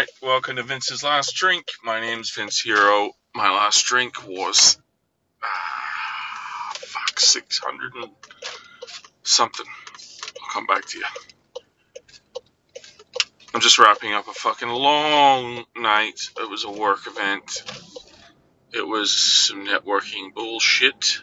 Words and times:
Alright, 0.00 0.08
welcome 0.22 0.56
to 0.56 0.62
Vince's 0.62 1.02
Last 1.02 1.34
Drink. 1.34 1.66
My 1.84 2.00
name's 2.00 2.30
Vince 2.30 2.58
Hero. 2.58 3.10
My 3.34 3.50
last 3.50 3.84
drink 3.84 4.26
was. 4.26 4.78
Ah, 5.42 6.72
fuck, 6.74 7.20
600 7.20 7.94
and 7.96 8.10
something. 9.24 9.66
I'll 10.40 10.48
come 10.54 10.66
back 10.66 10.86
to 10.86 10.98
you. 11.00 11.04
I'm 13.52 13.60
just 13.60 13.78
wrapping 13.78 14.14
up 14.14 14.26
a 14.26 14.32
fucking 14.32 14.70
long 14.70 15.66
night. 15.76 16.30
It 16.40 16.48
was 16.48 16.64
a 16.64 16.70
work 16.70 17.06
event. 17.06 17.62
It 18.72 18.88
was 18.88 19.12
some 19.12 19.66
networking 19.66 20.32
bullshit. 20.32 21.20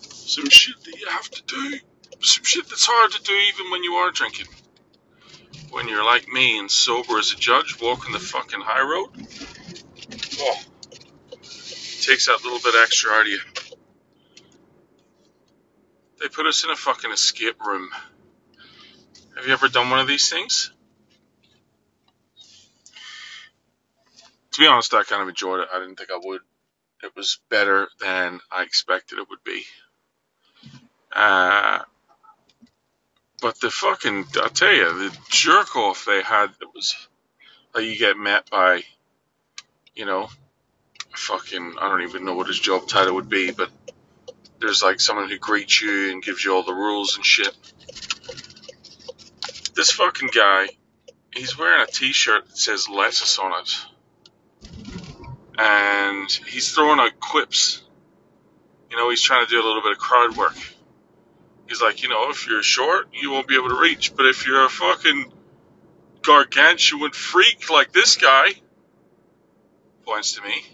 Some 0.00 0.48
shit 0.48 0.82
that 0.82 0.98
you 0.98 1.06
have 1.08 1.30
to 1.30 1.42
do. 1.46 1.78
Some 2.20 2.42
shit 2.42 2.68
that's 2.68 2.86
hard 2.86 3.12
to 3.12 3.22
do 3.22 3.32
even 3.32 3.70
when 3.70 3.84
you 3.84 3.92
are 3.92 4.10
drinking 4.10 4.48
when 5.70 5.88
you're 5.88 6.04
like 6.04 6.28
me 6.28 6.58
and 6.58 6.70
sober 6.70 7.18
as 7.18 7.32
a 7.32 7.36
judge 7.36 7.78
walking 7.80 8.12
the 8.12 8.18
fucking 8.20 8.60
high 8.60 8.82
road, 8.82 9.10
oh, 10.40 10.60
takes 12.02 12.26
that 12.26 12.40
little 12.44 12.60
bit 12.60 12.74
extra 12.82 13.12
out 13.12 13.22
of 13.22 13.28
you. 13.28 13.40
They 16.20 16.28
put 16.28 16.46
us 16.46 16.64
in 16.64 16.70
a 16.70 16.76
fucking 16.76 17.12
escape 17.12 17.64
room. 17.64 17.90
Have 19.36 19.46
you 19.46 19.52
ever 19.52 19.68
done 19.68 19.90
one 19.90 20.00
of 20.00 20.08
these 20.08 20.30
things? 20.30 20.72
To 24.52 24.60
be 24.60 24.66
honest, 24.66 24.94
I 24.94 25.02
kind 25.02 25.22
of 25.22 25.28
enjoyed 25.28 25.60
it. 25.60 25.68
I 25.72 25.78
didn't 25.78 25.96
think 25.96 26.10
I 26.10 26.20
would. 26.22 26.42
It 27.02 27.12
was 27.16 27.40
better 27.50 27.88
than 28.00 28.40
I 28.50 28.62
expected 28.62 29.18
it 29.18 29.28
would 29.30 29.42
be. 29.44 29.64
Uh, 31.12 31.71
but 33.42 33.60
the 33.60 33.70
fucking, 33.70 34.24
I'll 34.36 34.48
tell 34.48 34.72
you, 34.72 35.10
the 35.10 35.18
jerk 35.28 35.74
off 35.74 36.04
they 36.06 36.22
had, 36.22 36.50
it 36.60 36.68
was 36.72 37.08
like 37.74 37.84
you 37.84 37.98
get 37.98 38.16
met 38.16 38.48
by, 38.48 38.84
you 39.96 40.06
know, 40.06 40.28
fucking, 41.14 41.74
I 41.80 41.88
don't 41.88 42.02
even 42.02 42.24
know 42.24 42.34
what 42.34 42.46
his 42.46 42.60
job 42.60 42.86
title 42.86 43.16
would 43.16 43.28
be, 43.28 43.50
but 43.50 43.68
there's 44.60 44.80
like 44.80 45.00
someone 45.00 45.28
who 45.28 45.38
greets 45.38 45.82
you 45.82 46.12
and 46.12 46.22
gives 46.22 46.44
you 46.44 46.54
all 46.54 46.62
the 46.62 46.72
rules 46.72 47.16
and 47.16 47.26
shit. 47.26 47.52
This 49.74 49.90
fucking 49.90 50.30
guy, 50.32 50.68
he's 51.34 51.58
wearing 51.58 51.82
a 51.82 51.86
t 51.86 52.12
shirt 52.12 52.46
that 52.46 52.56
says 52.56 52.88
lettuce 52.88 53.40
on 53.40 53.60
it. 53.60 53.76
And 55.58 56.30
he's 56.30 56.72
throwing 56.72 57.00
out 57.00 57.18
quips. 57.18 57.82
You 58.88 58.96
know, 58.96 59.10
he's 59.10 59.20
trying 59.20 59.44
to 59.44 59.50
do 59.50 59.60
a 59.60 59.66
little 59.66 59.82
bit 59.82 59.92
of 59.92 59.98
crowd 59.98 60.36
work. 60.36 60.56
He's 61.72 61.80
like, 61.80 62.02
you 62.02 62.10
know, 62.10 62.28
if 62.28 62.46
you're 62.46 62.62
short, 62.62 63.08
you 63.14 63.30
won't 63.30 63.48
be 63.48 63.56
able 63.56 63.70
to 63.70 63.80
reach. 63.80 64.14
But 64.14 64.26
if 64.26 64.46
you're 64.46 64.66
a 64.66 64.68
fucking 64.68 65.32
gargantuan 66.20 67.12
freak 67.12 67.70
like 67.70 67.92
this 67.92 68.16
guy, 68.16 68.48
points 70.04 70.34
to 70.34 70.42
me, 70.42 70.66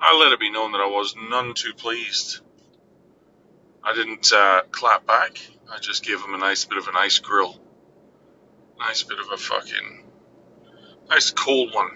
I 0.00 0.16
let 0.18 0.32
it 0.32 0.40
be 0.40 0.50
known 0.50 0.72
that 0.72 0.80
I 0.80 0.86
was 0.86 1.14
none 1.14 1.52
too 1.52 1.74
pleased. 1.74 2.40
I 3.84 3.94
didn't 3.94 4.32
uh, 4.32 4.62
clap 4.70 5.06
back. 5.06 5.36
I 5.70 5.80
just 5.80 6.06
gave 6.06 6.18
him 6.18 6.32
a 6.32 6.38
nice 6.38 6.64
bit 6.64 6.78
of 6.78 6.88
an 6.88 6.94
ice 6.96 7.18
grill. 7.18 7.60
Nice 8.78 9.02
bit 9.02 9.18
of 9.18 9.30
a 9.30 9.36
fucking 9.36 10.04
nice 11.10 11.30
cold 11.30 11.74
one. 11.74 11.90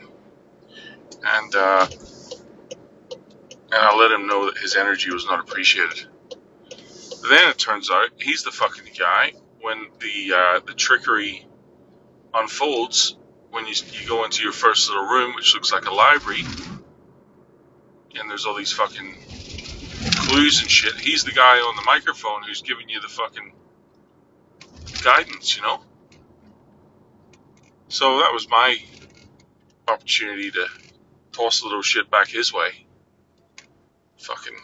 And 1.24 1.54
uh, 1.54 1.86
and 3.72 3.80
I 3.82 3.96
let 3.96 4.12
him 4.12 4.26
know 4.28 4.46
that 4.46 4.58
his 4.58 4.76
energy 4.76 5.10
was 5.12 5.26
not 5.26 5.40
appreciated. 5.40 6.06
Then 7.22 7.50
it 7.50 7.58
turns 7.58 7.90
out 7.90 8.10
he's 8.20 8.44
the 8.44 8.52
fucking 8.52 8.92
guy 8.98 9.34
when 9.60 9.86
the 10.00 10.34
uh, 10.34 10.60
the 10.66 10.74
trickery 10.74 11.46
unfolds 12.34 13.16
when 13.50 13.66
you, 13.66 13.74
you 13.92 14.06
go 14.08 14.24
into 14.24 14.44
your 14.44 14.52
first 14.52 14.88
little 14.90 15.06
room, 15.06 15.34
which 15.36 15.54
looks 15.54 15.72
like 15.72 15.86
a 15.86 15.94
library, 15.94 16.50
and 18.14 18.30
there's 18.30 18.46
all 18.46 18.56
these 18.56 18.72
fucking 18.72 19.16
clues 20.16 20.62
and 20.62 20.70
shit. 20.70 20.94
He's 21.00 21.24
the 21.24 21.32
guy 21.32 21.58
on 21.58 21.76
the 21.76 21.82
microphone 21.82 22.44
who's 22.44 22.62
giving 22.62 22.88
you 22.90 23.00
the 23.00 23.08
fucking 23.08 23.52
guidance, 25.00 25.56
you 25.56 25.62
know. 25.62 25.80
So 27.88 28.18
that 28.20 28.32
was 28.32 28.48
my 28.50 28.76
opportunity 29.88 30.50
to 30.52 30.66
toss 31.32 31.62
a 31.62 31.66
little 31.66 31.82
shit 31.82 32.10
back 32.10 32.28
his 32.30 32.52
way. 32.52 32.85
Fucking 34.26 34.56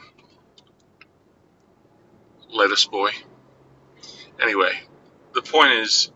lettuce 2.52 2.86
boy. 2.86 3.10
Anyway, 4.40 4.72
the 5.34 5.42
point 5.42 5.74
is, 5.74 6.10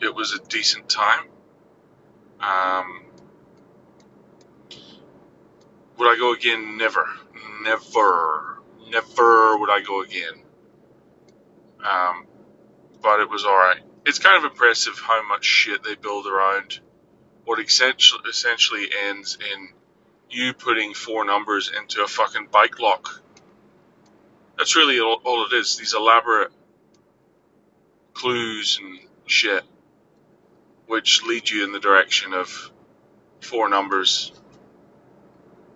it 0.00 0.14
was 0.14 0.32
a 0.32 0.38
decent 0.46 0.88
time. 0.88 1.24
Um, 2.40 3.06
would 5.98 6.06
I 6.06 6.16
go 6.16 6.32
again? 6.34 6.76
Never. 6.76 7.04
Never. 7.62 8.62
Never 8.88 9.58
would 9.58 9.70
I 9.70 9.82
go 9.84 10.02
again. 10.02 10.44
Um, 11.84 12.28
but 13.02 13.18
it 13.18 13.28
was 13.28 13.44
alright. 13.44 13.82
It's 14.06 14.20
kind 14.20 14.44
of 14.44 14.52
impressive 14.52 15.00
how 15.00 15.26
much 15.26 15.44
shit 15.44 15.82
they 15.82 15.96
build 15.96 16.28
around 16.28 16.78
what 17.44 17.58
essentially, 17.58 18.22
essentially 18.28 18.86
ends 19.08 19.36
in 19.52 19.70
you 20.30 20.52
putting 20.52 20.94
four 20.94 21.24
numbers 21.24 21.70
into 21.76 22.02
a 22.02 22.06
fucking 22.06 22.48
bike 22.50 22.80
lock. 22.80 23.22
That's 24.56 24.76
really 24.76 25.00
all, 25.00 25.20
all 25.24 25.46
it 25.46 25.52
is. 25.52 25.76
These 25.76 25.94
elaborate 25.94 26.50
clues 28.12 28.78
and 28.82 28.98
shit, 29.26 29.62
which 30.86 31.22
lead 31.24 31.48
you 31.48 31.64
in 31.64 31.72
the 31.72 31.80
direction 31.80 32.34
of 32.34 32.70
four 33.40 33.68
numbers 33.68 34.32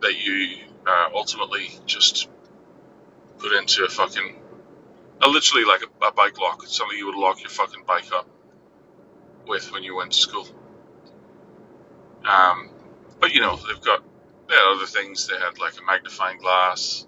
that 0.01 0.15
you 0.21 0.59
uh, 0.87 1.09
ultimately 1.15 1.71
just 1.87 2.29
put 3.39 3.53
into 3.53 3.84
a 3.84 3.89
fucking, 3.89 4.43
uh, 5.23 5.29
literally 5.29 5.65
like 5.65 5.83
a, 5.83 6.07
a 6.07 6.13
bike 6.13 6.39
lock. 6.39 6.61
It's 6.65 6.77
something 6.77 6.99
you 6.99 7.07
would 7.07 7.15
lock 7.15 7.41
your 7.41 7.51
fucking 7.51 7.84
bike 7.87 8.13
up 8.13 8.29
with 9.47 9.71
when 9.73 9.84
you 9.84 9.95
went 9.95 10.13
to 10.13 10.19
school. 10.19 10.47
Um, 12.25 12.71
but 13.21 13.33
you 13.33 13.41
know, 13.41 13.57
they've 13.57 13.81
got 13.81 14.03
had 14.57 14.75
other 14.75 14.87
things. 14.87 15.27
They 15.29 15.37
had 15.37 15.59
like 15.59 15.75
a 15.79 15.85
magnifying 15.85 16.39
glass, 16.39 17.07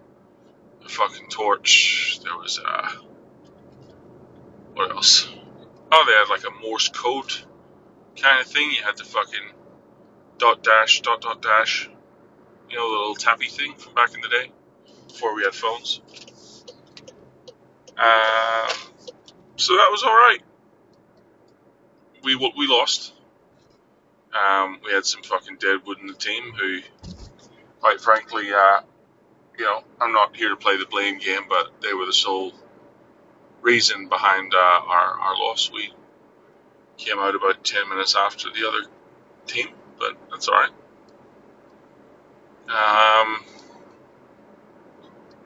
a 0.84 0.88
fucking 0.88 1.28
torch. 1.28 2.20
There 2.22 2.36
was 2.36 2.60
uh, 2.64 2.90
what 4.74 4.90
else? 4.90 5.28
Oh, 5.92 6.04
they 6.06 6.12
had 6.12 6.28
like 6.28 6.44
a 6.44 6.60
Morse 6.60 6.88
code 6.88 7.32
kind 8.20 8.40
of 8.40 8.46
thing. 8.46 8.70
You 8.70 8.82
had 8.82 8.96
to 8.96 9.04
fucking 9.04 9.52
dot 10.38 10.62
dash 10.62 11.02
dot 11.02 11.20
dot 11.20 11.42
dash. 11.42 11.88
You 12.70 12.76
know 12.76 12.90
the 12.90 12.98
little 12.98 13.14
tappy 13.14 13.48
thing 13.48 13.74
from 13.74 13.94
back 13.94 14.14
in 14.14 14.20
the 14.20 14.28
day 14.28 14.50
before 15.08 15.34
we 15.34 15.44
had 15.44 15.54
phones. 15.54 16.00
Um, 17.96 18.76
so 19.56 19.74
that 19.74 19.88
was 19.90 20.02
all 20.04 20.14
right. 20.14 20.40
We 22.22 22.36
we 22.36 22.66
lost. 22.66 23.12
Um, 24.34 24.80
we 24.84 24.92
had 24.92 25.06
some 25.06 25.22
fucking 25.22 25.58
deadwood 25.58 26.00
in 26.00 26.08
the 26.08 26.14
team 26.14 26.52
who 26.52 26.80
quite 27.84 28.00
frankly, 28.00 28.46
uh, 28.50 28.80
you 29.58 29.64
know, 29.66 29.84
I'm 30.00 30.14
not 30.14 30.34
here 30.34 30.48
to 30.48 30.56
play 30.56 30.78
the 30.78 30.86
blame 30.86 31.18
game, 31.18 31.42
but 31.50 31.68
they 31.82 31.92
were 31.92 32.06
the 32.06 32.14
sole 32.14 32.54
reason 33.60 34.08
behind 34.08 34.54
uh, 34.54 34.58
our, 34.58 35.20
our 35.20 35.36
loss. 35.36 35.70
We 35.70 35.92
came 36.96 37.18
out 37.18 37.34
about 37.34 37.62
10 37.62 37.90
minutes 37.90 38.16
after 38.16 38.48
the 38.48 38.66
other 38.66 38.88
team, 39.46 39.68
but 39.98 40.16
that's 40.30 40.48
all 40.48 40.54
right. 40.54 40.70
Um, 42.70 43.44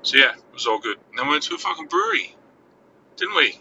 so 0.03 0.19
yeah, 0.19 0.37
it 0.37 0.55
was 0.55 0.69
all 0.69 0.79
good. 0.79 0.97
And 1.11 1.19
then 1.19 1.27
we 1.27 1.33
went 1.33 1.43
to 1.43 1.57
a 1.57 1.59
fucking 1.59 1.89
brewery, 1.89 2.37
didn't 3.17 3.35
we? 3.35 3.59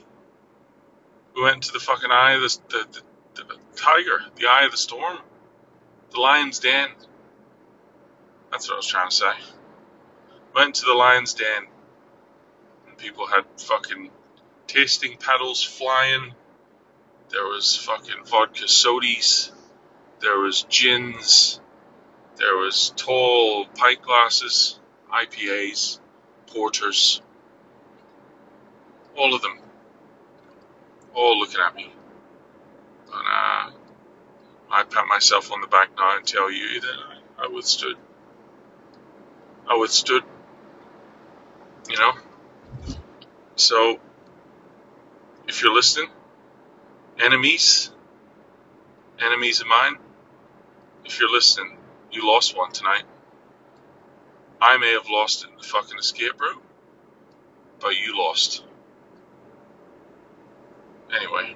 We 1.35 1.41
went 1.41 1.63
to 1.63 1.73
the 1.73 1.79
fucking 1.79 2.11
eye 2.11 2.33
of 2.33 2.41
the, 2.41 2.59
the, 2.69 3.01
the, 3.33 3.43
the 3.43 3.55
tiger, 3.75 4.19
the 4.35 4.45
eye 4.45 4.65
of 4.65 4.71
the 4.71 4.77
storm, 4.77 5.17
the 6.11 6.19
lion's 6.19 6.59
den. 6.59 6.89
That's 8.51 8.67
what 8.69 8.75
I 8.75 8.77
was 8.77 8.87
trying 8.87 9.09
to 9.09 9.15
say. 9.15 9.31
Went 10.55 10.75
to 10.75 10.85
the 10.85 10.93
lion's 10.93 11.33
den, 11.33 11.67
and 12.87 12.97
people 12.97 13.27
had 13.27 13.45
fucking 13.57 14.09
tasting 14.67 15.17
paddles 15.17 15.63
flying. 15.63 16.33
There 17.29 17.45
was 17.45 17.75
fucking 17.75 18.25
vodka 18.25 18.65
sodies. 18.65 19.51
There 20.21 20.39
was 20.39 20.63
gins. 20.63 21.59
There 22.37 22.55
was 22.55 22.93
tall 22.95 23.65
pint 23.65 24.01
glasses, 24.01 24.79
IPAs, 25.11 25.99
porters. 26.47 27.21
All 29.15 29.33
of 29.33 29.41
them. 29.41 29.59
All 31.13 31.39
looking 31.39 31.59
at 31.59 31.75
me. 31.75 31.91
And 33.13 33.27
uh, 33.27 33.71
I 34.71 34.83
pat 34.83 35.07
myself 35.07 35.51
on 35.51 35.61
the 35.61 35.67
back 35.67 35.89
now 35.97 36.17
and 36.17 36.25
tell 36.25 36.51
you 36.51 36.81
that 36.81 36.97
I 37.39 37.47
withstood 37.47 37.97
I 39.69 39.77
withstood. 39.77 40.23
You 41.89 41.97
know? 41.97 42.13
So, 43.55 43.99
if 45.47 45.61
you're 45.61 45.73
listening, 45.73 46.09
enemies, 47.19 47.91
enemies 49.19 49.61
of 49.61 49.67
mine, 49.67 49.97
if 51.05 51.19
you're 51.19 51.31
listening, 51.31 51.77
you 52.11 52.27
lost 52.27 52.55
one 52.55 52.71
tonight. 52.71 53.03
I 54.61 54.77
may 54.77 54.91
have 54.93 55.09
lost 55.09 55.43
it 55.43 55.49
in 55.51 55.57
the 55.57 55.63
fucking 55.63 55.97
escape 55.97 56.39
room, 56.39 56.59
but 57.79 57.95
you 57.95 58.17
lost. 58.17 58.63
Anyway, 61.15 61.55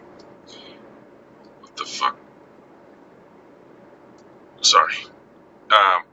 what 1.60 1.76
the 1.76 1.86
fuck? 1.86 2.18
Sorry. 4.62 4.96
Um, 5.72 6.04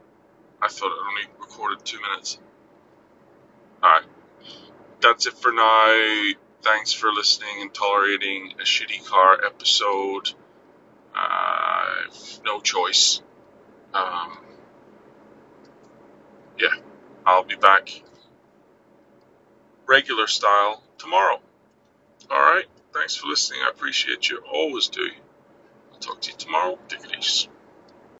I 0.61 0.67
thought 0.67 0.91
it 0.91 0.97
only 1.07 1.21
recorded 1.39 1.85
two 1.85 2.01
minutes. 2.01 2.37
Alright. 3.83 4.05
That's 5.01 5.25
it 5.25 5.37
for 5.37 5.51
now. 5.51 6.31
Thanks 6.61 6.91
for 6.91 7.11
listening 7.11 7.61
and 7.61 7.73
tolerating 7.73 8.53
a 8.59 8.63
shitty 8.63 9.05
car 9.05 9.39
episode. 9.45 10.33
Uh, 11.15 11.85
no 12.43 12.59
choice. 12.59 13.21
Um, 13.93 14.37
yeah, 16.59 16.75
I'll 17.25 17.45
be 17.45 17.55
back 17.55 18.03
regular 19.87 20.27
style 20.27 20.83
tomorrow. 20.97 21.39
Alright? 22.29 22.65
Thanks 22.93 23.15
for 23.15 23.27
listening. 23.27 23.61
I 23.65 23.69
appreciate 23.69 24.29
you. 24.29 24.41
Always 24.51 24.89
do. 24.89 25.07
I'll 25.93 25.99
talk 25.99 26.21
to 26.21 26.31
you 26.31 26.37
tomorrow. 26.37 26.77
Take. 26.87 27.49